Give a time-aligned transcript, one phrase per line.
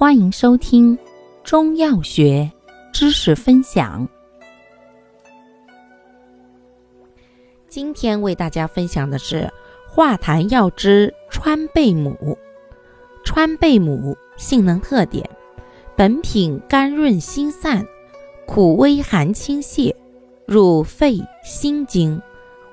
[0.00, 0.98] 欢迎收听
[1.44, 2.50] 中药学
[2.90, 4.08] 知识分享。
[7.68, 9.52] 今天为大家分享的是
[9.86, 12.16] 化痰药之川贝母。
[13.26, 15.28] 川贝母性能特点：
[15.94, 17.86] 本品甘润心散，
[18.46, 19.94] 苦微寒清泻，
[20.46, 22.18] 入肺心经，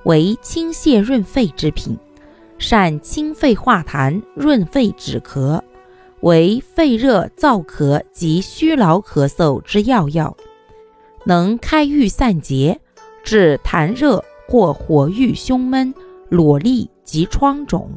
[0.05, 1.97] 为清泻润肺之品，
[2.57, 5.61] 善清肺化痰、润肺止咳。
[6.21, 10.35] 为肺热燥咳及虚劳咳嗽之要药，
[11.25, 12.79] 能开郁散结，
[13.23, 15.93] 治痰热或火郁胸闷、
[16.29, 17.91] 裸痢及疮肿。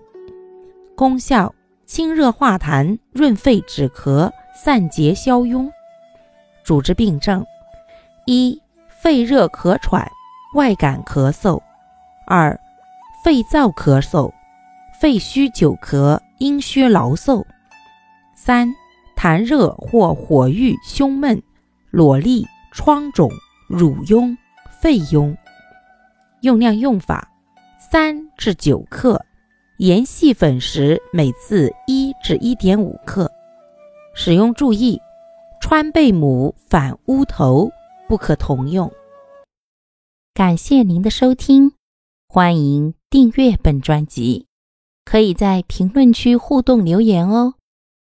[0.95, 1.55] 功效：
[1.87, 5.71] 清热化痰、润肺止咳、散结消痈。
[6.62, 7.45] 主治病症：
[8.27, 8.60] 一、
[9.02, 10.07] 肺热咳喘、
[10.55, 11.59] 外感咳嗽；
[12.27, 12.60] 二、
[13.24, 14.30] 肺燥咳嗽、
[15.01, 17.43] 肺虚久咳、阴虚劳嗽。
[18.43, 18.75] 三、
[19.15, 21.43] 痰热或火郁胸闷、
[21.91, 23.30] 裸痢、疮肿、
[23.69, 24.35] 乳痈、
[24.80, 25.37] 肺痈。
[26.41, 27.30] 用量用法：
[27.79, 29.23] 三至九克，
[29.77, 33.30] 研细粉时每次一至一点五克。
[34.15, 34.99] 使用注意：
[35.60, 37.71] 川贝母反乌头，
[38.09, 38.91] 不可同用。
[40.32, 41.73] 感谢您的收听，
[42.27, 44.47] 欢迎订阅本专辑，
[45.04, 47.57] 可以在评论区互动留言哦。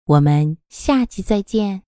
[0.06, 1.84] 我们下期再见。